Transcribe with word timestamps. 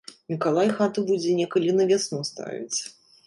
Мікалай 0.31 0.69
хату 0.77 1.03
будзе 1.09 1.35
некалі 1.41 1.69
на 1.79 1.87
вясну 1.91 2.21
ставіць. 2.31 2.79